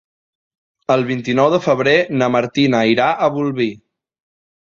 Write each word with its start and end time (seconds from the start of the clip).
El 0.93 1.03
vint-i-nou 1.09 1.49
de 1.55 1.59
febrer 1.65 1.93
na 2.21 2.29
Martina 2.37 2.81
irà 2.93 3.11
a 3.13 3.29
Bolvir. 3.37 3.69